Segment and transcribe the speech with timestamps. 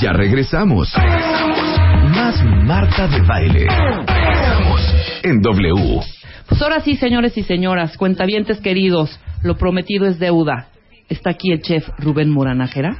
[0.00, 0.92] Ya regresamos.
[0.96, 3.66] Más Marta de Baile.
[4.06, 6.00] Regresamos en W.
[6.48, 10.68] Pues ahora sí, señores y señoras, cuentavientes queridos, lo prometido es deuda.
[11.08, 12.96] Está aquí el chef Rubén Moranajera.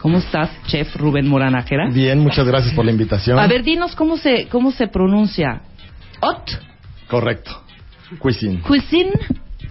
[0.00, 1.90] ¿Cómo estás, chef Rubén Moranajera?
[1.90, 3.38] Bien, muchas gracias por la invitación.
[3.38, 5.62] A ver, dinos cómo se, cómo se pronuncia.
[6.20, 6.50] Hot
[7.08, 7.62] Correcto.
[8.18, 8.60] Cuisine.
[8.62, 9.12] Cuisine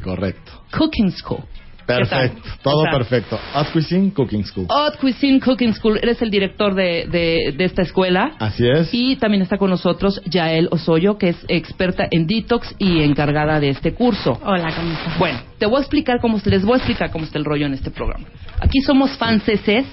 [0.04, 0.64] Correcto.
[0.72, 1.44] Cooking School.
[1.86, 2.42] Perfecto.
[2.64, 3.40] Todo perfecto.
[3.54, 4.66] Hot Cuisine Cooking School.
[4.70, 6.00] Hot Cuisine Cooking School.
[6.02, 8.34] Eres el director de, de, de esta escuela.
[8.40, 8.90] Así es.
[8.92, 13.70] Y también está con nosotros Yael Osoyo, que es experta en detox y encargada de
[13.70, 14.40] este curso.
[14.44, 15.20] Hola, ¿cómo estás?
[15.20, 17.74] Bueno, te voy a explicar cómo les voy a explicar cómo está el rollo en
[17.74, 18.26] este programa.
[18.60, 19.86] Aquí somos franceses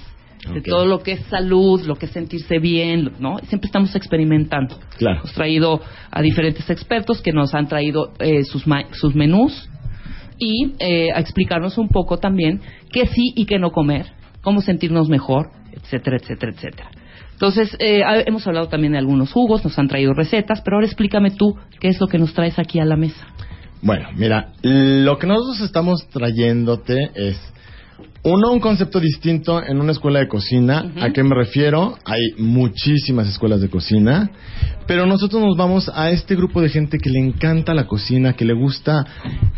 [0.52, 0.64] de Ok.
[0.66, 3.38] todo lo que es salud, lo que es sentirse bien, ¿no?
[3.48, 4.76] Siempre estamos experimentando.
[4.98, 5.18] Claro.
[5.20, 9.68] Hemos traído a diferentes expertos que nos han traído eh, sus, ma- sus menús
[10.42, 14.06] y eh, a explicarnos un poco también qué sí y qué no comer,
[14.40, 16.90] cómo sentirnos mejor, etcétera, etcétera, etcétera.
[17.32, 21.30] Entonces, eh, hemos hablado también de algunos jugos, nos han traído recetas, pero ahora explícame
[21.30, 23.24] tú qué es lo que nos traes aquí a la mesa.
[23.82, 27.40] Bueno, mira, lo que nosotros estamos trayéndote es
[28.24, 30.92] uno, un concepto distinto en una escuela de cocina.
[31.00, 31.98] ¿A qué me refiero?
[32.04, 34.30] Hay muchísimas escuelas de cocina,
[34.86, 38.44] pero nosotros nos vamos a este grupo de gente que le encanta la cocina, que
[38.44, 39.04] le gusta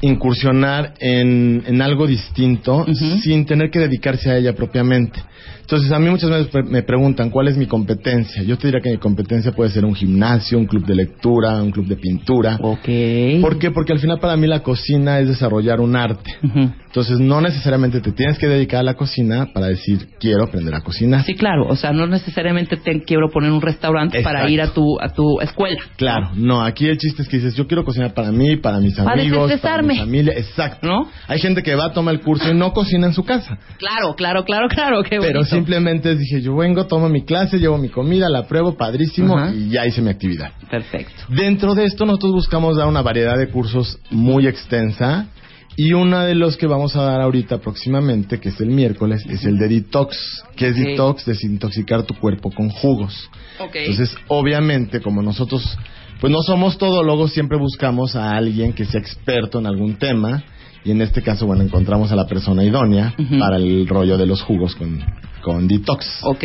[0.01, 2.87] incursionar en, en algo distinto
[3.23, 5.21] sin tener que dedicarse a ella propiamente.
[5.65, 8.43] Entonces, a mí muchas veces me preguntan cuál es mi competencia.
[8.43, 11.71] Yo te diría que mi competencia puede ser un gimnasio, un club de lectura, un
[11.71, 12.59] club de pintura.
[12.61, 13.41] Ok.
[13.41, 13.71] ¿Por qué?
[13.71, 16.31] Porque al final para mí la cocina es desarrollar un arte.
[16.43, 20.81] Entonces no necesariamente te tienes que dedicar a la cocina para decir quiero aprender a
[20.81, 21.25] cocinar.
[21.25, 21.67] Sí, claro.
[21.69, 24.53] O sea, no necesariamente te quiero poner un restaurante para Exacto.
[24.53, 25.81] ir a tu, a tu escuela.
[25.97, 28.95] Claro, no, aquí el chiste es que dices yo quiero cocinar para mí, para mis
[28.97, 30.35] Para amigos, para mi familia.
[30.37, 30.87] Exacto.
[30.87, 31.09] ¿No?
[31.29, 33.59] Hay gente que va a tomar el curso y no cocina en su casa.
[33.79, 35.03] Claro, claro, claro, claro.
[35.03, 35.45] Qué Pero bonito.
[35.45, 39.55] simplemente dije yo vengo, tomo mi clase, llevo mi comida, la pruebo, padrísimo Ajá.
[39.55, 40.53] y ya hice mi actividad.
[40.71, 41.15] Perfecto.
[41.29, 45.27] Dentro de esto nosotros buscamos dar una variedad de cursos muy extensa
[45.77, 49.45] y uno de los que vamos a dar ahorita próximamente, que es el miércoles, es
[49.45, 50.17] el de detox,
[50.57, 50.85] que es Ok.
[50.87, 53.29] detox, desintoxicar tu cuerpo con jugos.
[53.61, 53.77] Ok.
[53.77, 55.77] Entonces, obviamente, como nosotros
[56.21, 60.43] pues no somos todólogos, siempre buscamos a alguien que sea experto en algún tema
[60.85, 64.41] y en este caso, bueno, encontramos a la persona idónea para el rollo de los
[64.43, 65.05] jugos con,
[65.43, 66.21] con detox.
[66.23, 66.45] ok.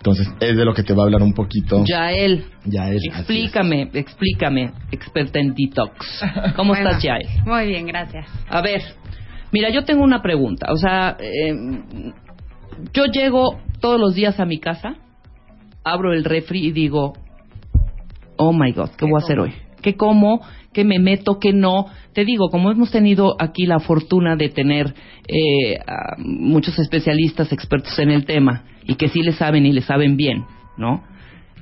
[0.00, 1.84] Entonces, es de lo que te va a hablar un poquito.
[1.84, 2.96] Yael, Ya es.
[2.96, 3.16] así es.
[3.18, 5.94] explícame, explícame, experta en detox.
[6.56, 7.28] ¿Cómo Bueno, estás, Yael?
[7.44, 8.26] Muy bien, gracias.
[8.48, 8.80] A ver,
[9.52, 10.68] mira, yo tengo una pregunta.
[10.72, 11.54] O sea, eh,
[12.94, 14.94] yo llego todos los días a mi casa,
[15.84, 17.12] abro el refri y digo,
[18.36, 19.52] oh my God, ¿qué voy a hacer hoy?
[19.82, 20.40] ¿Qué como?
[20.72, 21.38] ¿Qué me meto?
[21.40, 21.86] ¿Qué no?
[22.12, 24.94] Te digo, como hemos tenido aquí la fortuna de tener
[25.26, 29.82] eh, a muchos especialistas expertos en el tema y que sí le saben y le
[29.82, 30.44] saben bien,
[30.76, 31.02] ¿no?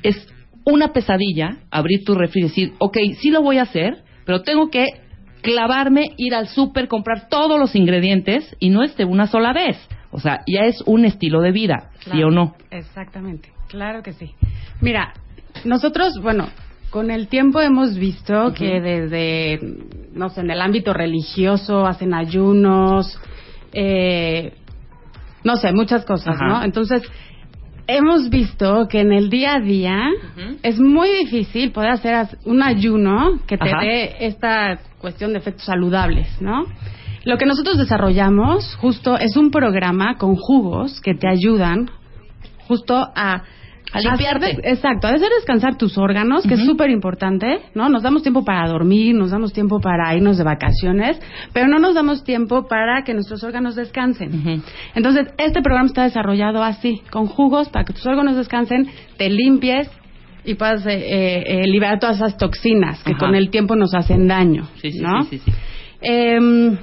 [0.03, 0.27] Es
[0.65, 4.69] una pesadilla abrir tu refri y decir, ok, sí lo voy a hacer, pero tengo
[4.69, 4.87] que
[5.41, 9.77] clavarme, ir al súper, comprar todos los ingredientes y no es de una sola vez.
[10.11, 12.55] O sea, ya es un estilo de vida, ¿sí o no?
[12.71, 14.35] Exactamente, claro que sí.
[14.81, 15.13] Mira,
[15.65, 16.49] nosotros, bueno,
[16.91, 19.61] con el tiempo hemos visto que desde,
[20.13, 23.21] no sé, en el ámbito religioso hacen ayunos,
[23.73, 24.55] eh,
[25.45, 26.47] no sé, muchas cosas, Ajá.
[26.47, 26.65] ¿no?
[26.65, 27.03] Entonces,
[27.87, 29.99] hemos visto que en el día a día
[30.63, 33.81] es muy difícil poder hacer un ayuno que te Ajá.
[33.81, 36.65] dé esta cuestión de efectos saludables, ¿no?
[37.25, 41.91] Lo que nosotros desarrollamos justo es un programa con jugos que te ayudan
[42.67, 43.43] justo a
[43.93, 44.47] A limpiarte.
[44.47, 47.89] hacer exacto, a hacer descansar tus órganos, que es súper importante, ¿no?
[47.89, 51.19] Nos damos tiempo para dormir, nos damos tiempo para irnos de vacaciones,
[51.53, 54.63] pero no nos damos tiempo para que nuestros órganos descansen.
[54.95, 59.91] Entonces, este programa está desarrollado así, con jugos para que tus órganos descansen, te limpies
[60.45, 63.19] y puedas eh, eh, eh, liberar todas esas toxinas que Ajá.
[63.21, 65.23] con el tiempo nos hacen daño, Sí, sí, ¿no?
[65.25, 65.53] sí, sí, sí.
[66.01, 66.79] Em,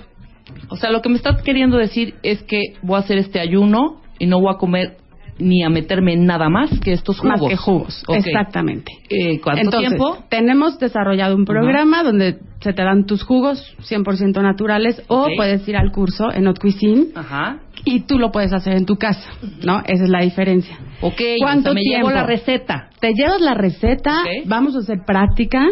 [0.70, 4.02] O sea, lo que me estás queriendo decir es que voy a hacer este ayuno
[4.20, 4.98] y no voy a comer
[5.38, 7.42] ni a meterme en nada más que estos jugos.
[7.42, 8.92] Más que jugos, exactamente.
[9.10, 10.18] Eh, ¿Cuánto Entonces, tiempo?
[10.30, 15.76] tenemos desarrollado un programa donde se te dan tus jugos 100% naturales o puedes ir
[15.76, 17.60] al curso en Haute Cuisine Ajá.
[17.84, 19.30] y tú lo puedes hacer en tu casa,
[19.64, 19.82] ¿no?
[19.86, 20.78] Esa es la diferencia.
[21.02, 22.08] Ok, ¿Cuánto o sea, me tiempo?
[22.08, 22.90] llevo la receta.
[23.02, 25.66] Te llevas la receta, vamos a hacer práctica,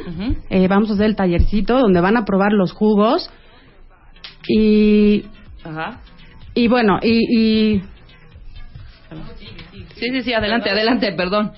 [0.49, 3.29] eh, vamos a hacer el tallercito donde van a probar los jugos
[4.47, 5.23] y,
[5.63, 6.01] Ajá.
[6.53, 7.21] y bueno, y,
[7.75, 7.81] y
[9.95, 11.53] Sí, sí, sí, adelante, adelante, perdón.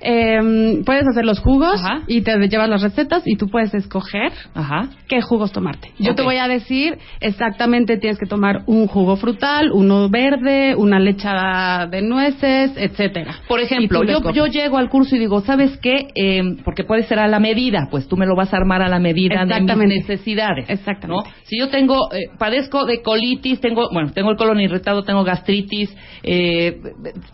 [0.00, 2.02] Em, puedes hacer los jugos Ajá.
[2.06, 4.88] y te llevas las recetas y tú puedes escoger Ajá.
[5.08, 5.92] qué jugos tomarte.
[5.98, 10.98] Yo te voy a decir exactamente tienes que tomar un jugo frutal, uno verde, una
[10.98, 13.36] lechada de nueces, etcétera.
[13.48, 16.08] Por ejemplo, yo, yo llego al curso y digo, ¿sabes qué?
[16.14, 18.88] Eh, porque puede ser a la medida, pues tú me lo vas a armar a
[18.88, 20.68] la medida de mis necesidades.
[20.68, 21.28] Exactamente.
[21.28, 21.34] ¿no?
[21.44, 25.94] Si yo tengo, eh, padezco de colitis, tengo, bueno, tengo el colon irritado, tengo gastritis,
[26.22, 26.80] eh,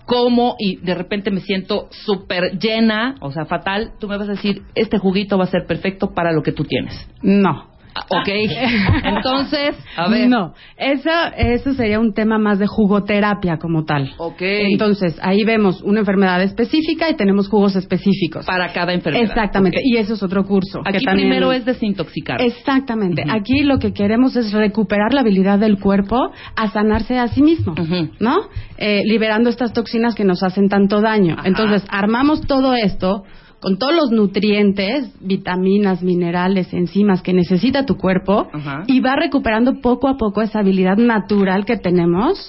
[0.04, 4.32] como y de repente me siento súper llena, o sea, fatal, tú me vas a
[4.32, 6.94] decir, este juguito va a ser perfecto para lo que tú tienes.
[7.22, 7.77] No.
[7.94, 8.28] Ah, Ok,
[9.04, 10.28] entonces, a ver.
[10.28, 14.12] No, eso, eso sería un tema más de jugoterapia como tal.
[14.18, 14.40] Ok.
[14.40, 18.46] Entonces, ahí vemos una enfermedad específica y tenemos jugos específicos.
[18.46, 19.24] Para cada enfermedad.
[19.24, 20.80] Exactamente, y eso es otro curso.
[20.82, 22.40] que Aquí también- primero es desintoxicar.
[22.40, 23.24] Exactamente.
[23.28, 27.74] Aquí lo que queremos es recuperar la habilidad del cuerpo a sanarse a sí mismo.
[28.20, 28.36] ¿no?
[28.76, 31.34] Eh, liberando estas toxinas que nos hacen tanto daño.
[31.38, 31.48] Ajá.
[31.48, 33.24] Entonces, armamos todo esto
[33.60, 38.84] con todos los nutrientes, vitaminas, minerales, enzimas que necesita tu cuerpo Ajá.
[38.86, 42.48] y va recuperando poco a poco esa habilidad natural que tenemos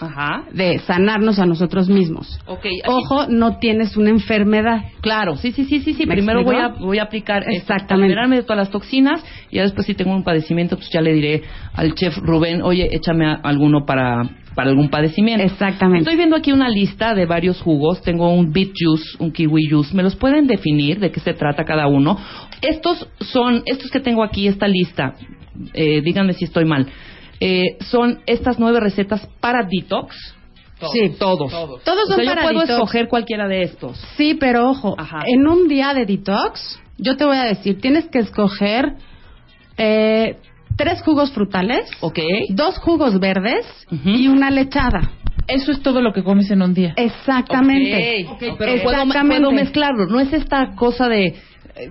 [0.54, 2.40] de sanarnos a nosotros mismos.
[2.46, 4.84] Ok, aquí- Ojo, no tienes una enfermedad.
[5.02, 6.06] Claro, sí, sí, sí, sí, sí.
[6.06, 8.10] ¿Me Primero voy a, voy a aplicar Exactamente.
[8.10, 11.14] liberarme de todas las toxinas y ya después si tengo un padecimiento, pues ya le
[11.14, 11.42] diré
[11.74, 14.22] al chef Rubén, oye, échame a- alguno para,
[14.60, 15.42] para algún padecimiento.
[15.46, 16.00] Exactamente.
[16.00, 18.02] Estoy viendo aquí una lista de varios jugos.
[18.02, 19.96] Tengo un beet juice, un kiwi juice.
[19.96, 22.18] ¿Me los pueden definir de qué se trata cada uno?
[22.60, 25.14] Estos son, estos que tengo aquí, esta lista,
[25.74, 26.88] eh, díganme si estoy mal.
[27.40, 30.14] Eh, son estas nueve recetas para detox.
[30.92, 31.16] Sí.
[31.18, 31.50] todos.
[31.52, 32.72] Todos O son sea, yo para puedo detox.
[32.74, 33.98] escoger cualquiera de estos.
[34.18, 35.20] Sí, pero ojo, Ajá.
[35.26, 38.96] en un día de detox, yo te voy a decir, tienes que escoger
[39.78, 40.36] eh,
[40.80, 42.18] tres jugos frutales, ¿Ok?
[42.50, 43.66] dos jugos verdes
[44.04, 45.12] y una lechada.
[45.48, 46.94] Eso es todo lo que comes en un día.
[46.96, 48.26] Exactamente.
[48.30, 49.38] Ok, Pero puedo, Exactamente.
[49.42, 50.06] puedo mezclarlo.
[50.08, 51.36] No es esta cosa de eh,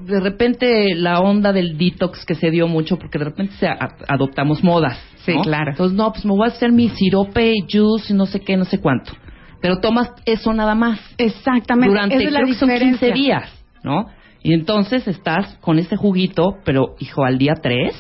[0.01, 3.79] de repente la onda del detox que se dio mucho porque de repente se a-
[4.09, 4.99] adoptamos modas.
[5.25, 5.43] Sí, ¿no?
[5.43, 5.73] claro.
[5.73, 8.57] Entonces, no, pues me voy a hacer mi sirope y juice y no sé qué,
[8.57, 9.13] no sé cuánto.
[9.61, 11.01] Pero tomas eso nada más.
[11.19, 11.89] Exactamente.
[11.91, 13.15] Durante Esa es la creo que son 15 diferencia.
[13.15, 14.07] días, ¿no?
[14.43, 17.93] Y entonces estás con este juguito, pero hijo, al día 3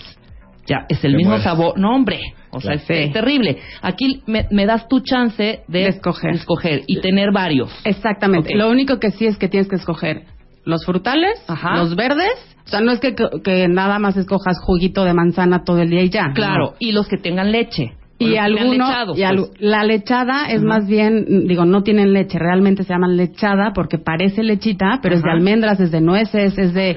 [0.69, 1.45] ya es el Te mismo mueres.
[1.45, 1.79] sabor.
[1.79, 2.21] No, hombre.
[2.51, 3.59] O sea, es, es terrible.
[3.83, 6.35] Aquí me, me das tu chance de, De escoger.
[6.35, 7.71] escoger y tener varios.
[7.85, 8.55] Exactamente.
[8.55, 10.23] Lo único que sí es que tienes que escoger
[10.65, 11.77] los frutales, Ajá.
[11.79, 12.33] los verdes.
[12.67, 16.03] O sea, no es que, que nada más escojas juguito de manzana todo el día
[16.03, 16.33] y ya.
[16.35, 16.75] Claro, No.
[16.79, 17.93] y los que tengan leche.
[18.21, 19.51] Y los que tengan alguno, lechados, y al- pues.
[19.61, 24.43] la lechada es más bien, digo, no tienen leche, realmente se llaman lechada porque parece
[24.43, 26.97] lechita, pero es de almendras, es de nueces, es de,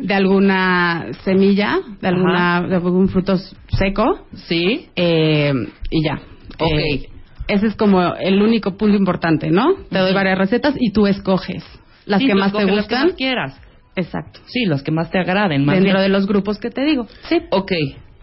[0.00, 3.36] de alguna semilla, de alguna, de algún fruto
[3.68, 4.88] seco, Sí.
[4.96, 5.52] eh,
[5.90, 6.14] y ya.
[6.58, 6.70] Ok.
[6.72, 7.08] Eh,
[7.48, 9.74] ese es como el único punto importante, ¿no?
[9.90, 11.64] Te doy varias recetas y tú escoges
[12.06, 13.06] las Sí, que tú más te escoge las que gustan.
[13.08, 13.60] más quieras.
[13.96, 14.40] Exacto.
[14.46, 15.64] Sí, los que más te agraden.
[15.64, 16.02] Más Dentro bien.
[16.02, 17.06] de los grupos que te digo.
[17.28, 17.40] Sí.
[17.50, 17.72] Ok.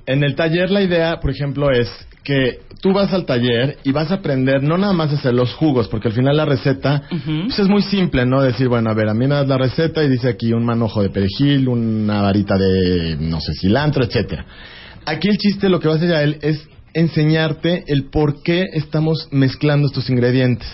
[0.07, 1.89] En el taller la idea, por ejemplo, es
[2.23, 5.53] que tú vas al taller y vas a aprender no nada más a hacer los
[5.53, 8.41] jugos, porque al final la receta pues es muy simple, ¿no?
[8.41, 11.01] Decir, bueno, a ver, a mí me das la receta y dice aquí un manojo
[11.03, 14.45] de perejil, una varita de, no sé, cilantro, etcétera.
[15.05, 18.65] Aquí el chiste, lo que va a hacer a él es enseñarte el por qué
[18.73, 20.67] estamos mezclando estos ingredientes.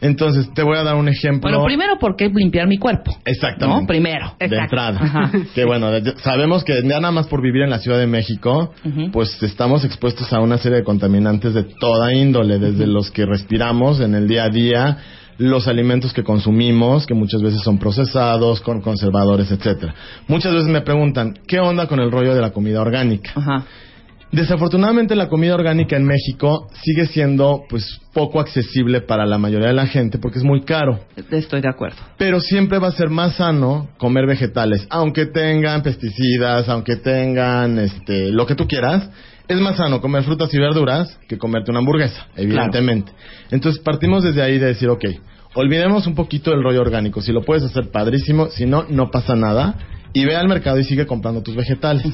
[0.00, 1.50] Entonces, te voy a dar un ejemplo.
[1.50, 3.16] Bueno, primero, ¿por qué limpiar mi cuerpo?
[3.24, 3.80] Exactamente.
[3.82, 3.86] ¿No?
[3.86, 4.34] Primero.
[4.38, 4.64] de Exacto.
[4.64, 5.00] entrada.
[5.02, 5.30] Ajá.
[5.54, 5.88] Que bueno,
[6.22, 8.72] sabemos que ya nada más por vivir en la Ciudad de México,
[9.12, 14.00] pues estamos expuestos a una serie de contaminantes de toda índole, desde los que respiramos
[14.00, 14.98] en el día a día,
[15.38, 19.94] los alimentos que consumimos, que muchas veces son procesados, con conservadores, etcétera.
[20.28, 23.32] Muchas veces me preguntan, ¿qué onda con el rollo de la comida orgánica?
[23.34, 23.64] Ajá.
[24.32, 29.74] Desafortunadamente la comida orgánica en México sigue siendo pues poco accesible para la mayoría de
[29.74, 31.00] la gente porque es muy caro.
[31.30, 31.98] Estoy de acuerdo.
[32.16, 38.30] Pero siempre va a ser más sano comer vegetales, aunque tengan pesticidas, aunque tengan este
[38.30, 39.10] lo que tú quieras.
[39.48, 43.10] Es más sano comer frutas y verduras que comerte una hamburguesa, evidentemente.
[43.50, 45.04] Entonces partimos desde ahí de decir, ok,
[45.54, 47.20] olvidemos un poquito el rollo orgánico.
[47.20, 48.46] Si lo puedes hacer, padrísimo.
[48.46, 49.74] Si no, no pasa nada.
[50.12, 52.04] Y ve al mercado y sigue comprando tus vegetales.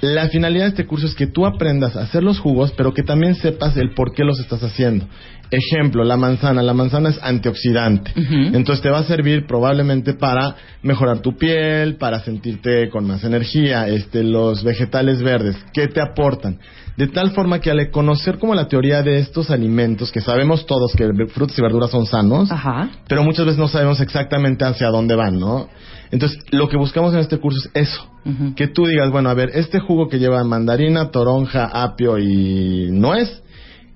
[0.00, 3.02] La finalidad de este curso es que tú aprendas a hacer los jugos, pero que
[3.02, 5.06] también sepas el por qué los estás haciendo.
[5.50, 6.62] Ejemplo, la manzana.
[6.62, 8.12] La manzana es antioxidante.
[8.16, 13.88] Entonces te va a servir probablemente para mejorar tu piel, para sentirte con más energía.
[13.88, 16.58] Este, los vegetales verdes, ¿qué te aportan?
[16.96, 20.92] De tal forma que al conocer como la teoría de estos alimentos, que sabemos todos
[20.94, 22.90] que frutas y verduras son sanos, Ajá.
[23.08, 25.68] pero muchas veces no sabemos exactamente hacia dónde van, ¿no?
[26.10, 28.06] Entonces, lo que buscamos en este curso es eso.
[28.54, 33.42] Que tú digas, bueno, a ver, este jugo que lleva mandarina, toronja, apio y nuez,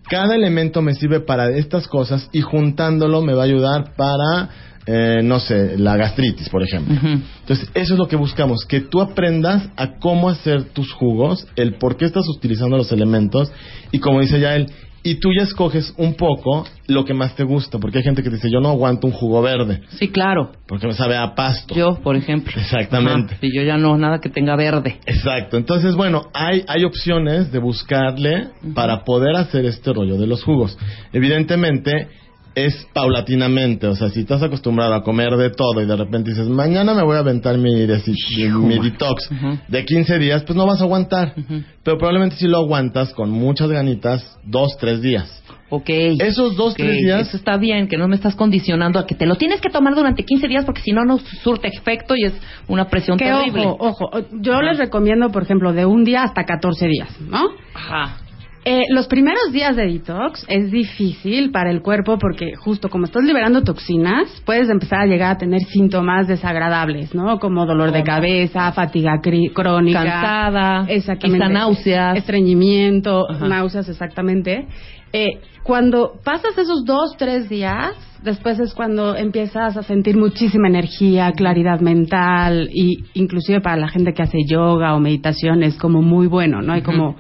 [0.09, 4.51] cada elemento me sirve para estas cosas y juntándolo me va a ayudar para,
[4.87, 6.95] eh, no sé, la gastritis, por ejemplo.
[7.41, 11.77] Entonces, eso es lo que buscamos, que tú aprendas a cómo hacer tus jugos, el
[11.77, 13.51] por qué estás utilizando los elementos
[13.93, 14.67] y como dice ya él,
[15.05, 18.31] y tú ya escoges un poco lo que más te gusta, porque hay gente que
[18.31, 20.51] dice, yo no aguanto un jugo verde, Sí, claro.
[20.67, 21.75] porque me sabe a pasto.
[21.75, 22.53] Yo, por ejemplo.
[22.57, 23.35] Exactamente.
[23.35, 23.47] Ajá.
[23.47, 24.99] Y yo ya no, nada que tenga verde.
[25.07, 25.59] Exacto.
[25.59, 30.77] Entonces, bueno, hay, hay opciones de buscarle para poder hacer este rollo de los jugos.
[31.13, 32.09] Evidentemente,
[32.55, 33.87] es paulatinamente.
[33.87, 37.03] O sea, si estás acostumbrado a comer de todo y de repente dices, mañana me
[37.03, 39.29] voy a aventar mi, mi detox
[39.69, 41.35] de 15 días, pues no vas a aguantar.
[41.83, 45.43] Pero probablemente si lo aguantas con muchas ganitas, dos, tres días.
[45.71, 45.89] Ok.
[45.89, 49.15] Esos dos, Ok, tres días Eso está bien, que no me estás condicionando a que
[49.15, 52.27] te lo tienes que tomar durante 15 días porque si no, no surte efecto y
[52.27, 52.35] es
[52.69, 53.67] una presión Que terrible.
[53.67, 57.43] ojo, ojo, yo les recomiendo, por ejemplo, de un día hasta 14 días, ¿no?
[57.75, 58.19] Ajá.
[58.67, 63.23] Eh, los primeros días de detox es difícil para el cuerpo porque justo como estás
[63.23, 67.39] liberando toxinas, puedes empezar a llegar a tener síntomas desagradables, ¿no?
[67.39, 72.17] Como dolor de cabeza, fatiga crónica, Cansada, exactamente, náuseas.
[72.17, 73.47] estreñimiento, Ajá.
[73.49, 74.67] náuseas, exactamente.
[75.13, 77.93] Eh, cuando pasas esos dos, tres días,
[78.23, 84.15] después es cuando empiezas a sentir muchísima energía, claridad mental y inclusive para la gente
[84.15, 86.73] que hace yoga o meditación es como muy bueno, ¿no?
[86.73, 87.17] Hay como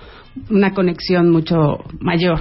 [0.50, 2.40] una conexión mucho mayor.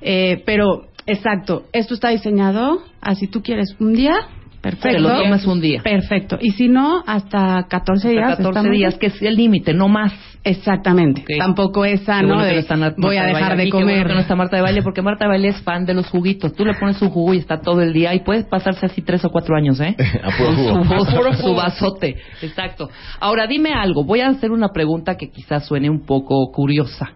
[0.00, 4.14] Eh, pero, exacto, esto está diseñado así tú quieres un día,
[4.60, 4.88] perfecto.
[4.96, 5.82] Te lo tomas un día.
[5.82, 6.38] Perfecto.
[6.40, 8.30] Y si no, hasta 14 días.
[8.30, 9.00] Hasta 14 está muy días, bien.
[9.00, 10.12] que es el límite, no más.
[10.44, 11.24] Exactamente.
[11.38, 13.86] Tampoco es sano bueno de no está Marta voy a de dejar Baile de bueno
[13.86, 14.06] comer.
[14.06, 16.52] que no está Marta de baile, porque Marta de baile es fan de los juguitos.
[16.54, 19.24] Tú le pones un jugo y está todo el día y puedes pasarse así tres
[19.24, 19.96] o cuatro años, ¿eh?
[20.22, 20.84] A puro jugo.
[20.84, 21.54] Su, A puro su jugo.
[21.56, 22.16] vasote.
[22.42, 22.90] Exacto.
[23.20, 24.04] Ahora, dime algo.
[24.04, 27.12] Voy a hacer una pregunta que quizás suene un poco curiosa.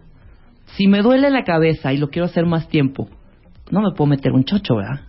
[0.76, 3.08] Si me duele la cabeza y lo quiero hacer más tiempo,
[3.70, 5.00] no me puedo meter un chocho, ¿verdad?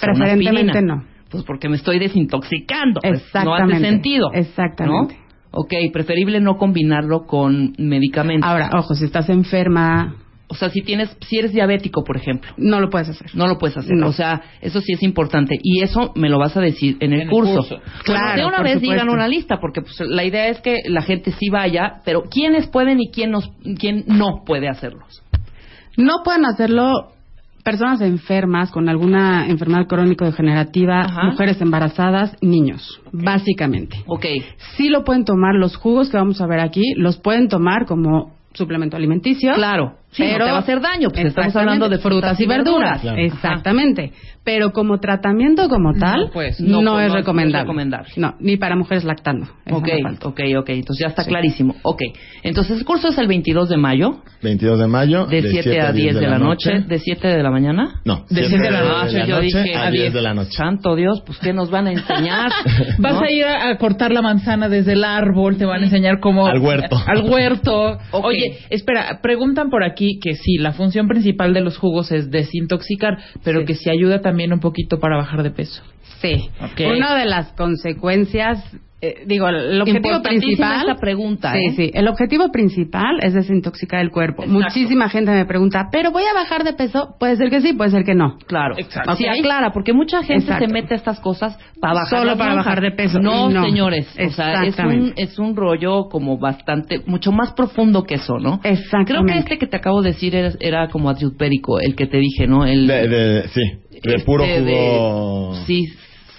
[0.00, 1.04] Preferentemente no.
[1.30, 3.00] Pues porque me estoy desintoxicando.
[3.00, 3.74] pues, no Exactamente.
[3.74, 4.30] hace sentido.
[4.32, 5.14] Exactamente.
[5.14, 5.25] ¿no?
[5.50, 8.48] Ok, preferible no combinarlo con medicamentos.
[8.48, 10.16] Ahora, ojo, si estás enferma,
[10.48, 13.34] O sea, si tienes, si eres diabético, por ejemplo, no lo puedes hacer.
[13.34, 13.96] no lo puedes hacer.
[13.96, 14.06] No.
[14.08, 15.58] O sea, eso sí es importante.
[15.60, 17.54] Y eso me lo vas a decir en el, En el curso.
[17.56, 17.76] curso.
[17.78, 18.92] Bueno, Claro, de una por vez supuesto.
[18.92, 22.68] digan una lista, porque pues, la idea es que la gente sí vaya, pero ¿quiénes
[22.68, 25.22] pueden y quién, nos, quién no puede hacerlos?
[25.96, 27.12] No pueden hacerlo
[27.66, 31.24] personas enfermas con alguna enfermedad crónico-degenerativa, Ajá.
[31.24, 34.04] mujeres embarazadas, niños, básicamente.
[34.06, 34.24] Ok.
[34.76, 38.36] Sí lo pueden tomar, los jugos que vamos a ver aquí, los pueden tomar como
[38.54, 39.52] suplemento alimenticio.
[39.54, 39.94] Claro.
[40.10, 43.00] Sí, no te va a hacer daño, pues estamos hablando de frutas y verduras.
[43.00, 43.18] Claro.
[43.18, 44.12] Exactamente.
[44.44, 48.12] Pero como tratamiento como tal, pues, no, no, es no es recomendable.
[48.16, 49.46] No, ni para mujeres lactando.
[49.70, 49.88] Ok,
[50.22, 50.68] ok, ok.
[50.68, 51.74] Entonces ya está clarísimo.
[51.82, 52.00] Ok.
[52.44, 55.26] Entonces el curso es el 22 de mayo, 22 de mayo.
[55.26, 58.00] de 7 a 10 de la noche, de 7 de la mañana.
[58.04, 60.14] No, De siete siete de la noche, yo dije a a 10 diez.
[60.14, 60.52] de la noche.
[60.52, 62.52] Santo Dios, pues ¿qué nos van a enseñar?
[62.98, 66.46] Vas a ir a, cortar la manzana desde el árbol, te van a enseñar cómo...
[66.46, 66.96] Al huerto.
[67.04, 67.98] Al huerto.
[68.12, 73.18] Oye, espera, preguntan por aquí que sí, la función principal de los jugos es desintoxicar,
[73.42, 73.66] pero Sí.
[73.66, 75.82] que sí ayuda también un poquito para bajar de peso.
[76.20, 76.48] Sí.
[76.84, 78.62] Una de las consecuencias,
[79.08, 80.80] eh, digo, el objetivo principal.
[80.88, 81.72] esta pregunta, Sí, ¿eh?
[81.76, 81.90] sí.
[81.94, 84.42] El objetivo principal es desintoxicar el cuerpo.
[84.42, 84.62] Exacto.
[84.64, 87.14] Muchísima gente me pregunta, ¿pero voy a bajar de peso?
[87.18, 88.38] Puede ser que sí, puede ser que no.
[88.46, 88.74] Claro.
[88.78, 89.14] Exacto.
[89.16, 89.38] Sí, Ok.
[89.40, 90.66] aclara, porque mucha gente Exacto.
[90.66, 93.18] se mete a estas cosas para bajar Solo para bajar de peso.
[93.20, 93.64] No, No.
[93.64, 94.06] señores.
[94.18, 98.60] O sea, es un, es un rollo como bastante, mucho más profundo que eso, ¿no?
[98.64, 99.12] Exactamente.
[99.12, 102.18] Creo que este que te acabo de decir era, era como adjutpérico, el que te
[102.18, 102.64] dije, ¿no?
[102.64, 103.60] El, De, de- sí,
[103.90, 105.54] de este puro de- jugo.
[105.66, 105.84] sí,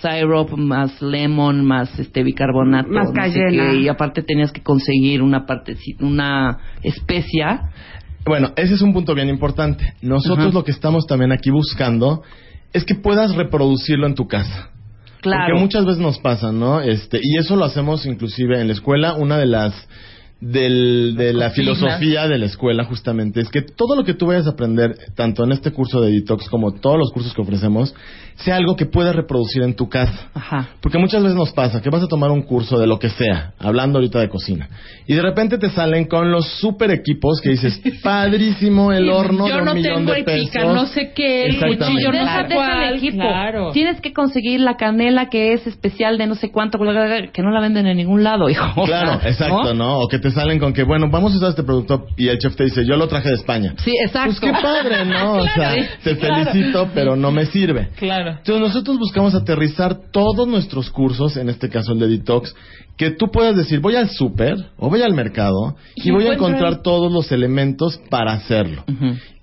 [0.02, 3.72] syrup más lemon más este bicarbonato, Más no sé cayena.
[3.72, 7.70] qué, y aparte tenías que conseguir una parte, una especia.
[8.26, 9.94] Bueno, ese es un punto bien importante.
[10.02, 10.54] Nosotros Ajá.
[10.54, 12.24] lo que estamos también aquí buscando
[12.74, 14.70] es que puedas reproducirlo en tu casa.
[15.22, 15.46] Claro.
[15.48, 16.82] Porque muchas veces nos pasa, ¿no?
[16.82, 19.14] Este, y eso lo hacemos inclusive en la escuela.
[19.14, 19.74] Una de las
[20.40, 24.46] del, de la filosofía de la escuela justamente es que todo lo que tú vayas
[24.46, 27.96] a aprender, tanto en este curso de detox como todos los cursos que ofrecemos,
[28.36, 30.30] sea algo que puedas reproducir en tu casa.
[30.36, 30.70] Ajá.
[30.80, 33.54] Porque muchas veces nos pasa que vas a tomar un curso de lo que sea,
[33.58, 34.70] hablando ahorita de cocina,
[35.08, 39.56] y de repente te salen con los super equipos que dices, padrísimo el horno Yo
[39.56, 40.50] de un no millón tengo de el pesos.
[40.52, 42.96] pica, no sé qué, el cuchillo, no sé deja el cuál.
[42.98, 43.18] equipo.
[43.18, 43.72] Claro.
[43.72, 47.60] Tienes que conseguir la canela que es especial de no sé cuánto, que no la
[47.62, 48.86] venden en ningún lado, hijo.
[48.86, 49.98] Claro, exacto, ¿no?
[50.00, 52.56] O que te salen con que, bueno, vamos a usar este producto y el chef
[52.56, 53.76] te dice, yo lo traje de España.
[53.84, 54.36] Sí, exacto.
[54.40, 55.38] Pues qué padre, ¿no?
[55.48, 57.90] O sea, te felicito, pero no me sirve.
[57.98, 58.32] Claro.
[58.32, 62.54] Entonces nosotros buscamos aterrizar todos nuestros cursos, en este caso el de Detox,
[62.98, 66.34] que tú puedas decir, voy al súper o voy al mercado y Y voy a
[66.34, 68.84] encontrar todos los elementos para hacerlo.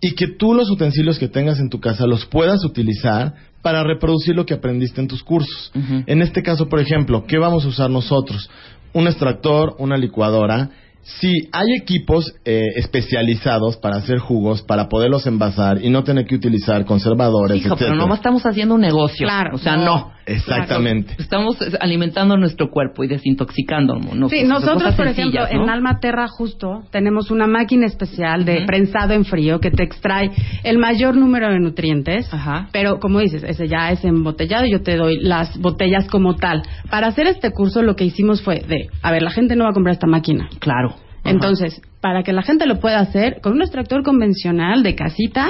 [0.01, 4.35] Y que tú los utensilios que tengas en tu casa los puedas utilizar para reproducir
[4.37, 5.73] lo que aprendiste en tus cursos.
[6.07, 8.51] En este caso, por ejemplo, ¿qué vamos a usar nosotros?
[8.95, 10.71] Un extractor, una licuadora.
[11.03, 16.35] Sí, hay equipos eh, especializados para hacer jugos, para poderlos envasar y no tener que
[16.35, 19.27] utilizar conservadores, Hijo, pero no estamos haciendo un negocio.
[19.27, 20.14] Claro, O sea, no.
[20.27, 21.15] Exactamente.
[21.19, 24.31] Estamos alimentando nuestro cuerpo y desintoxicándonos.
[24.31, 25.49] Sí, nosotros, por ejemplo, ¿no?
[25.49, 30.31] en Almaterra justo tenemos una máquina especial de prensado en frío que te extrae
[30.63, 32.33] el mayor número de nutrientes.
[32.33, 32.69] Ajá.
[32.73, 36.63] Pero como dices, ese ya es embotellado y yo te doy las botellas como tal.
[36.91, 39.71] Para hacer este curso lo que hicimos fue de, a ver, la gente no va
[39.71, 40.49] a comprar esta máquina.
[40.59, 41.04] Claro.
[41.25, 41.33] Ajá.
[41.33, 45.49] Entonces, para que la gente lo pueda hacer con un extractor convencional de casita,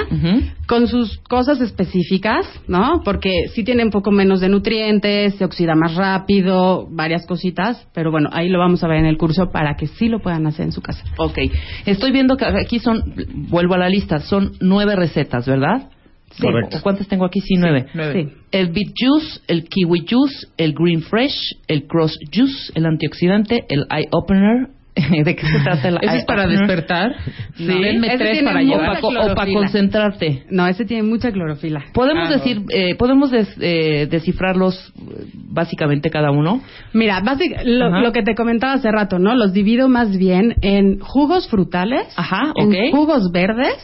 [0.67, 3.01] con sus cosas específicas, ¿no?
[3.03, 8.09] Porque sí tiene un poco menos de nutrientes, se oxida más rápido, varias cositas, pero
[8.09, 10.65] bueno, ahí lo vamos a ver en el curso para que sí lo puedan hacer
[10.65, 11.03] en su casa.
[11.17, 11.39] Ok.
[11.85, 13.13] Estoy viendo que aquí son,
[13.49, 15.89] vuelvo a la lista, son nueve recetas, ¿verdad?
[16.31, 16.41] Sí.
[16.41, 16.77] Correcto.
[16.77, 17.41] ¿O ¿Cuántas tengo aquí?
[17.41, 17.87] Sí, nueve.
[17.93, 18.29] nueve.
[18.29, 18.37] Sí.
[18.51, 23.85] El Beet Juice, el Kiwi Juice, el Green Fresh, el Cross Juice, el antioxidante, el
[23.89, 24.69] Eye Opener.
[25.25, 26.59] ¿De qué se trata ¿Eso Eye es para Opener?
[26.59, 27.15] despertar?
[27.55, 27.65] Sí.
[27.65, 29.01] Denme Ese tres tiene para llevar.
[29.01, 30.43] para, o para concentrarte.
[30.49, 31.83] No, ese tiene mucha clorofila.
[31.93, 34.93] Podemos Ah, decir, eh, podemos des- eh, descifrarlos
[35.33, 36.61] básicamente cada uno.
[36.93, 39.35] Mira, básic- lo, que te comentaba hace rato, ¿no?
[39.35, 42.95] Los divido más bien en jugos frutales, Ajá, en ok.
[42.95, 43.75] jugos verdes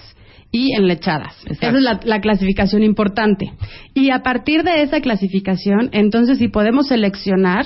[0.54, 1.36] y en lechadas.
[1.46, 1.68] Exacto.
[1.68, 3.52] Esa es la, la clasificación importante.
[3.94, 7.66] Y a partir de esa clasificación, entonces si podemos seleccionar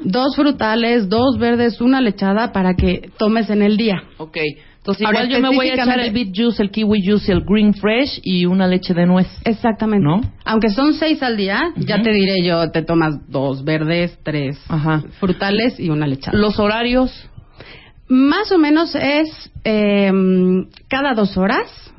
[0.00, 4.02] dos frutales, dos verdes, una lechada para que tomes en el día.
[4.18, 4.38] Ok.
[4.84, 7.40] Entonces Ahora, igual yo me voy a echar el Beet Juice, el Kiwi Juice, el
[7.40, 9.26] Green Fresh y una leche de nuez.
[9.44, 10.04] Exactamente.
[10.04, 10.20] ¿No?
[10.44, 15.02] Aunque son seis al día, ya te diré yo, te tomas dos verdes, tres Ajá.
[15.20, 16.36] frutales y una lechada.
[16.36, 17.10] Los horarios.
[18.08, 20.12] Más o menos es eh,
[20.88, 21.93] cada dos horas.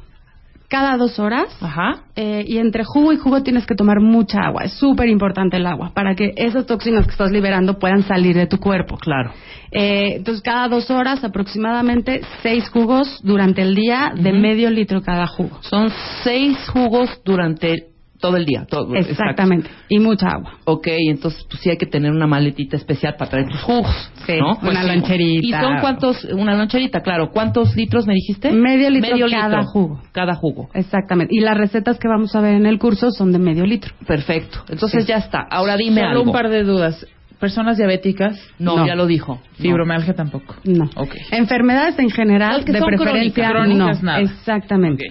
[0.75, 1.47] Cada dos horas.
[1.61, 2.01] Ajá.
[2.17, 4.65] eh, y entre jugo y jugo tienes que tomar mucha agua.
[4.65, 8.45] Es súper importante el agua para que esas toxinas que estás liberando puedan salir de
[8.45, 8.97] tu cuerpo.
[8.97, 9.31] Claro.
[9.71, 15.27] Eh, entonces, cada dos horas aproximadamente seis jugos durante el día de medio litro cada
[15.27, 15.59] jugo.
[15.61, 15.89] Son
[16.23, 17.94] seis jugos durante
[18.27, 18.65] todo el día.
[18.69, 19.69] Todo, Exactamente.
[19.89, 20.53] Y mucha agua.
[20.65, 24.11] Ok, entonces pues sí hay que tener una maletita especial para traer tus jugos.
[24.25, 24.57] Sí, ¿no?
[24.67, 24.87] una sí.
[24.87, 25.47] loncherita.
[25.47, 26.23] ¿Y son cuántos?
[26.25, 27.29] Una loncherita, claro.
[27.31, 28.51] ¿Cuántos litros me dijiste?
[28.51, 30.01] Medio litro cada jugo.
[30.11, 30.69] Cada jugo.
[30.73, 31.33] Exactamente.
[31.35, 33.93] Y las recetas que vamos a ver en el curso son de medio litro.
[34.07, 34.59] Perfecto.
[34.69, 35.09] Entonces Sí.
[35.09, 35.45] ya está.
[35.49, 36.23] Ahora dime Solo algo.
[36.23, 37.05] un par de dudas.
[37.39, 38.87] Personas diabéticas, No, No.
[38.87, 39.33] ya lo dijo.
[39.35, 39.63] No.
[39.63, 40.55] fibromialgia tampoco.
[40.63, 40.85] No.
[40.95, 41.13] Ok.
[41.31, 43.85] Enfermedades en general, Las que de son preferencia, crónicas, no.
[43.85, 44.19] crónicas, nada.
[44.21, 45.03] Exactamente.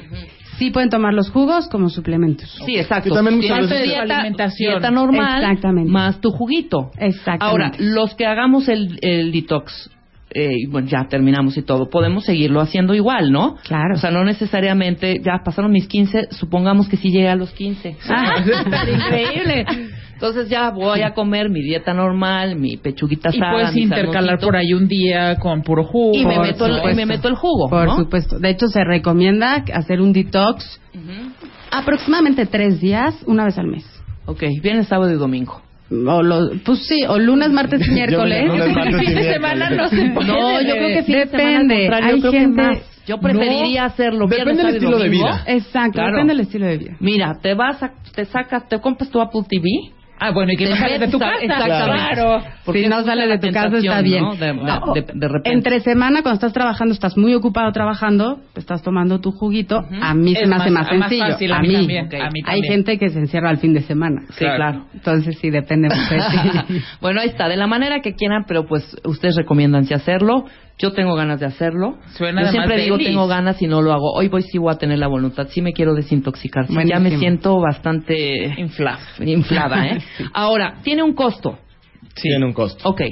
[0.59, 2.49] Sí pueden tomar los jugos como suplementos.
[2.65, 3.11] Sí, exacto.
[3.11, 4.73] Y también muchas veces- dieta, alimentación.
[4.75, 5.91] dieta normal Exactamente.
[5.91, 6.91] más tu juguito.
[6.99, 7.45] Exactamente.
[7.45, 9.91] Ahora, los que hagamos el, el detox,
[10.31, 13.57] eh, y bueno, ya terminamos y todo, podemos seguirlo haciendo igual, ¿no?
[13.65, 13.95] Claro.
[13.95, 17.97] O sea, no necesariamente, ya pasaron mis 15, supongamos que sí llegué a los 15.
[18.09, 18.35] Ah,
[18.93, 19.65] increíble.
[20.15, 24.39] Entonces ya voy a comer mi dieta normal, mi pechuguita Y asada, puedes mi intercalar
[24.39, 26.17] por ahí un día con puro jugo.
[26.17, 27.97] y me, meto el, y me meto el jugo, Por ¿no?
[27.97, 28.39] supuesto.
[28.39, 30.81] De hecho, se recomienda hacer un detox
[31.71, 33.85] aproximadamente tres días, una vez al mes.
[34.27, 35.61] Ok, viene sábado y domingo.
[35.91, 38.47] O lo- pues sí, o lunes, martes y miércoles.
[38.47, 40.29] Lunes, martes y fin de semana no se puede.
[40.29, 41.95] No, yo creo que fin de semana, al Depende.
[41.95, 42.91] Hay yo creo que gente- más.
[43.07, 45.27] Yo preferiría hacerlo Depende viernes, del y estilo de domingo.
[45.27, 45.45] vida.
[45.47, 46.13] Exacto, Claro.
[46.13, 46.97] depende del estilo de vida.
[47.01, 49.69] Mira, te vas a, te sacas, te compras tu Apple TV.
[50.27, 51.35] Ah, bueno, y que no sales de tu casa.
[51.43, 52.15] Exactamente.
[52.15, 52.43] Claro.
[52.73, 54.23] Si no es sales de tu casa está bien.
[54.23, 54.35] ¿no?
[54.37, 55.51] De, de- No, de- de repente.
[55.53, 59.81] Entre semana, cuando estás trabajando, estás muy ocupado trabajando, estás tomando tu juguito.
[60.01, 61.27] A mí se me hace más- más sencillo.
[61.33, 64.23] fácil, a, mí también, a mí Hay gente que se encierra al fin de semana.
[64.31, 64.87] Sí, claro.
[64.95, 66.83] Entonces sí, depende mucho de ti.
[67.01, 70.45] bueno, ahí está, de la manera que quieran, pero pues ustedes recomiendan si hacerlo.
[70.79, 71.99] Yo tengo ganas de hacerlo.
[72.17, 73.11] Suena Yo siempre digo delis.
[73.13, 74.13] tengo ganas y no lo hago.
[74.13, 76.67] Hoy voy sí voy a tener la voluntad, sí me quiero desintoxicar.
[76.67, 78.99] Sí, ya me siento bastante Inflada.
[79.25, 79.99] inflada, ¿eh?
[80.35, 81.59] Ahora, tiene un costo.
[82.21, 82.89] Tiene un costo.
[82.89, 83.03] Ok.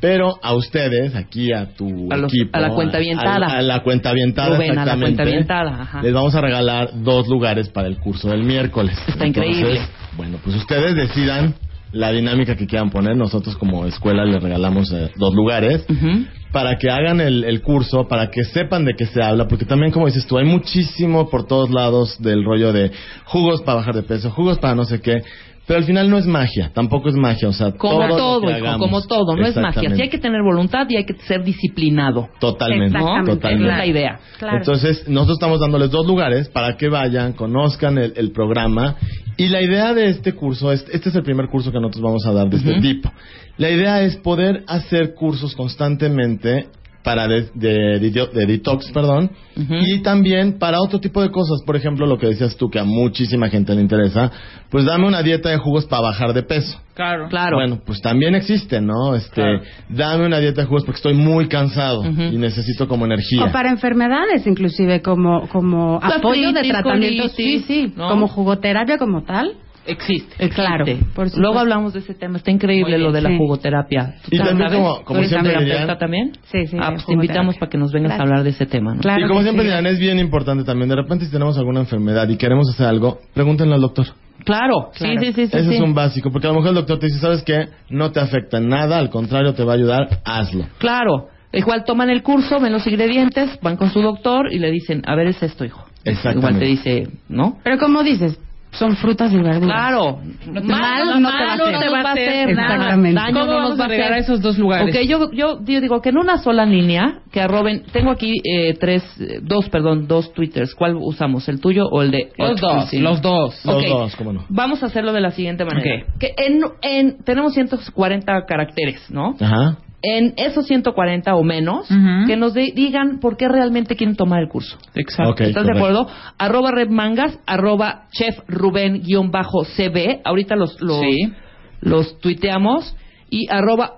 [0.00, 3.46] Pero a ustedes, aquí a tu A los- equipo, a la cuenta avientada.
[3.46, 6.02] a, a la cuenta avientada, Rubén, a la exactamente, cuenta avientada, ajá.
[6.02, 8.96] les vamos a regalar dos lugares para el curso del miércoles.
[9.08, 9.80] Está increíble.
[10.16, 11.54] Bueno, pues ustedes decidan
[11.92, 13.16] la dinámica que quieran poner.
[13.16, 16.26] Nosotros como escuela les regalamos eh, dos lugares Ujú.
[16.56, 19.92] Para que hagan el, el curso, para que sepan de qué se habla, porque también,
[19.92, 22.92] como dices tú, hay muchísimo por todos lados del rollo de
[23.26, 25.18] jugos para bajar de peso, jugos para no sé qué,
[25.66, 28.40] pero al final no es magia, tampoco es magia, o sea, Como todo, lo todo,
[28.40, 28.80] que hijo, hagamos.
[28.86, 29.94] como todo, no es magia.
[29.94, 32.30] Sí hay que tener voluntad y hay que ser disciplinado.
[32.40, 33.32] Totalmente, Exactamente.
[33.32, 33.66] totalmente.
[33.66, 34.20] Esa es la idea.
[34.38, 34.56] Claro.
[34.56, 38.96] Entonces, nosotros estamos dándoles dos lugares para que vayan, conozcan el, el programa.
[39.36, 42.26] Y la idea de este curso, es, este es el primer curso que nosotros vamos
[42.26, 43.12] a dar de este tipo.
[43.58, 46.66] La idea es poder hacer cursos constantemente
[47.02, 49.74] para de, de- de- de detox, perdón, Ujú.
[49.86, 51.62] y también para otro tipo de cosas.
[51.64, 54.32] Por ejemplo, lo que decías tú, que a muchísima gente le interesa,
[54.70, 56.80] pues dame una dieta de jugos para bajar de peso.
[56.94, 57.28] Claro.
[57.28, 57.58] Claro.
[57.58, 59.14] Bueno, pues también existe, ¿no?
[59.14, 59.60] Este, Claro.
[59.88, 62.22] dame una dieta de jugos porque estoy muy cansado Ujú.
[62.22, 63.44] y necesito como energía.
[63.44, 67.28] O para enfermedades, inclusive, como, como apoyo de tratamiento.
[67.36, 67.92] Sí, sí.
[67.96, 68.08] ¿no?
[68.08, 69.52] Como jugoterapia como tal.
[69.86, 70.34] Existe.
[70.38, 70.54] Existe.
[70.54, 71.36] Claro, por.
[71.38, 72.38] Luego hablamos de ese tema.
[72.38, 73.36] Está increíble lo de la sí.
[73.38, 74.16] jugoterapia.
[74.22, 74.50] ¿Tú Y sabes?
[74.50, 76.32] también como- como ¿Tú eres siempre también?
[76.50, 78.94] Sí, sí, Ah, pues te invitamos para que nos vengas a hablar de ese tema,
[78.94, 79.00] ¿no?
[79.00, 79.68] Claro y como siempre sí.
[79.70, 80.88] dirán, es bien importante también.
[80.88, 84.06] De repente, si tenemos alguna enfermedad y queremos hacer algo, pregúntenle al doctor.
[84.44, 85.20] Claro, Claro.
[85.20, 85.46] sí, sí, sí.
[85.46, 85.74] sí, Ese sí.
[85.76, 87.66] es un básico, porque a lo mejor el doctor te dice, ¿sabes qué?
[87.90, 90.66] No te afecta en nada, al contrario, te va a ayudar, hazlo.
[90.78, 91.28] Claro.
[91.52, 95.14] Igual toman el curso, ven los ingredientes, van con su doctor y le dicen, a
[95.14, 95.86] ver, es esto, hijo.
[96.04, 96.38] Exactamente.
[96.38, 97.58] Igual te dice, ¿no?
[97.64, 98.38] Pero como dices,
[98.78, 99.66] son frutas y verduras.
[99.66, 100.20] Claro.
[100.46, 101.72] No te- Mal no te va a hacer.
[101.72, 102.74] no te va a hacer nada.
[102.74, 103.20] Exactamente.
[103.20, 104.24] Daño ¿Cómo no vamos nos va a llegar a hacer.
[104.24, 104.94] esos dos lugares?
[104.94, 108.74] Ok, yo, yo, yo digo que en una sola línea, que arroben, tengo aquí eh,
[108.78, 110.74] tres, eh, dos, perdón, dos twitters.
[110.74, 111.48] ¿Cuál usamos?
[111.48, 112.98] ¿El tuyo o el de Los dos, Sí.
[112.98, 113.64] los dos.
[113.64, 114.44] Los dos, cómo no.
[114.48, 116.04] Vamos a hacerlo de la siguiente manera.
[116.06, 116.18] Ok.
[116.18, 119.34] Que en, en, tenemos 140 caracteres, ¿no?
[119.40, 119.78] Ajá.
[120.02, 121.88] En esos 140 o menos,
[122.26, 124.76] que nos de- digan por qué realmente quieren tomar el curso.
[124.94, 125.42] Exacto.
[125.42, 126.06] ¿Estás de acuerdo?
[126.38, 130.20] Arroba redmangas, arroba chef Rubén guion bajo CB.
[130.24, 131.32] Ahorita los, los, Sí.
[131.80, 132.94] los tuiteamos.
[133.28, 133.94] Y arroba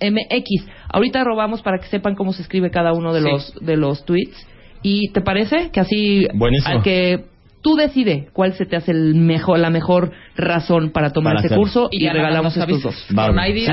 [0.00, 0.66] MX.
[0.92, 3.28] Ahorita arrobamos para que sepan cómo se escribe cada uno de Sí.
[3.28, 4.46] los, de los tweets.
[4.82, 5.70] ¿Y te parece?
[5.72, 6.76] Que así, Buenísimo.
[6.76, 7.24] al que
[7.62, 11.54] tú decide cuál se te hace el mejor, la mejor razón para tomar Para ese
[11.54, 13.06] curso y, ya nada regalamos más estos dos.
[13.10, 13.34] Bárbaro.
[13.34, 13.66] Con ID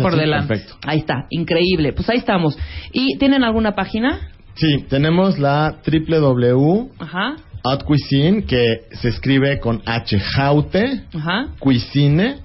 [0.00, 0.48] por así, delante.
[0.48, 0.76] Perfecto.
[0.86, 1.92] Ahí está, increíble.
[1.92, 2.58] Pues ahí estamos.
[2.92, 4.30] ¿Y tienen alguna página?
[4.54, 11.48] Sí, tenemos la www Ajá, Hot Cuisine, que se escribe con H, jaute, ajá.
[11.58, 12.40] cuisine.mx.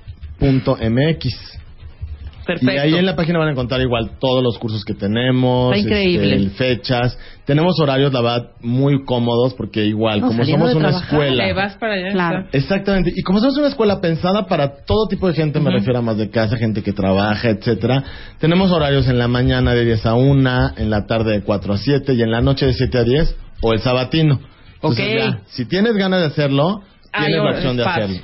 [2.45, 2.73] Perfecto.
[2.73, 5.87] Y ahí en la página van a encontrar igual todos los cursos que tenemos, Está
[5.87, 6.35] increíble.
[6.35, 7.17] este, fechas.
[7.45, 11.45] Tenemos horarios, la verdad, muy cómodos porque igual, No, como somos una trabajar, escuela...
[11.45, 12.11] Le vas para allá.
[12.11, 12.47] Claro.
[12.51, 13.11] Exactamente.
[13.15, 16.17] Y como somos una escuela pensada para todo tipo de gente, me refiero a más
[16.17, 18.03] de casa, gente que trabaja, etcétera.
[18.39, 21.77] Tenemos horarios en la mañana de 10 a 1, en la tarde de 4 a
[21.77, 24.39] 7 y en la noche de 7 a 10 o el sabatino.
[24.75, 25.19] Entonces, Ok.
[25.19, 26.81] ya, si tienes ganas de hacerlo,
[27.17, 28.15] tienes la opción de hacerlo.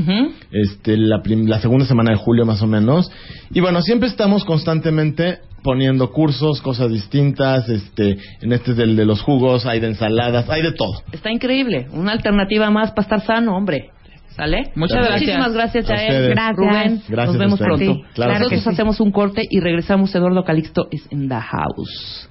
[0.51, 3.11] Este, la, prim- la segunda semana de julio más o menos.
[3.51, 7.67] Y bueno, siempre estamos constantemente poniendo cursos, cosas distintas.
[7.69, 11.01] Este, en este es del de los jugos, hay de ensaladas, hay de todo.
[11.11, 11.87] Está increíble.
[11.93, 13.89] Una alternativa más para estar sano, hombre.
[14.35, 14.71] ¿Sale?
[14.75, 15.21] Muchas gracias.
[15.21, 16.29] Muchísimas gracias, ustedes.
[16.29, 16.55] Gracias.
[16.55, 17.77] Rubén, Gracias nos vemos pronto.
[17.93, 18.69] Sí, claro Nosotros que sí.
[18.69, 20.13] hacemos un corte y regresamos.
[20.15, 22.29] Eduardo Calixto is in the house.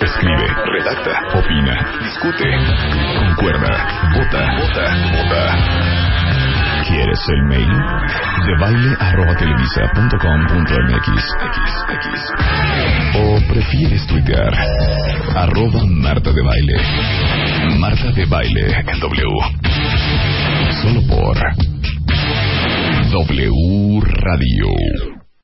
[0.00, 2.50] Escribe, redacta, opina, discute,
[3.18, 5.93] concuerda, vota, vota, vota.
[6.94, 7.68] ¿Quieres el mail?
[8.46, 9.34] De baile arroba.
[13.16, 14.54] ¿O prefieres tuitear?
[15.34, 16.76] Arroba Marta de Baile.
[17.80, 19.28] Marta de Baile en W.
[20.82, 21.36] Solo por
[23.10, 25.23] W Radio.